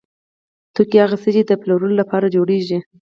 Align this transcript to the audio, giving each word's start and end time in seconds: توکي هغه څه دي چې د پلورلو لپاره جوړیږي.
توکي 0.75 0.97
هغه 1.03 1.17
څه 1.23 1.29
دي 1.35 1.41
چې 1.45 1.49
د 1.49 1.51
پلورلو 1.61 1.99
لپاره 2.01 2.33
جوړیږي. 2.35 2.79